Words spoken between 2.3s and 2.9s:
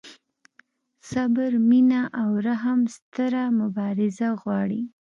رحم